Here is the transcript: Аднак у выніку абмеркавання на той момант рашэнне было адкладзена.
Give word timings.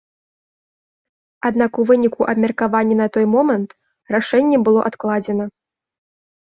Аднак 1.49 1.71
у 1.83 1.85
выніку 1.91 2.21
абмеркавання 2.35 2.95
на 3.03 3.07
той 3.19 3.25
момант 3.35 3.69
рашэнне 4.17 4.57
было 4.69 4.79
адкладзена. 4.93 5.45